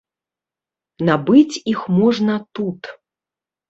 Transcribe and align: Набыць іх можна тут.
Набыць 1.11 1.59
іх 1.75 1.79
можна 2.01 2.43
тут. 2.59 2.81